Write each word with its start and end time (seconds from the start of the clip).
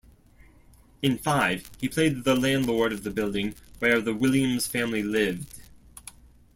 In 1.03 1.19
five, 1.19 1.69
he 1.79 1.87
played 1.87 2.23
the 2.23 2.33
landlord 2.35 2.91
of 2.91 3.03
the 3.03 3.11
building 3.11 3.53
where 3.77 4.01
the 4.01 4.15
Williams 4.15 4.65
family 4.65 5.03
lived. 5.03 5.53